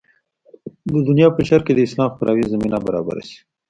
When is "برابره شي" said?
2.87-3.37